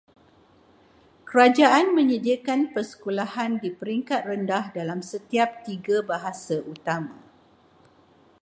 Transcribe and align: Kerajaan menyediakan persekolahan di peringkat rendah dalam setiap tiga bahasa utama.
Kerajaan 1.29 1.87
menyediakan 1.97 2.61
persekolahan 2.73 3.51
di 3.63 3.69
peringkat 3.79 4.21
rendah 4.29 4.65
dalam 4.77 4.99
setiap 5.11 5.49
tiga 5.67 5.97
bahasa 6.11 6.55
utama. 6.73 7.17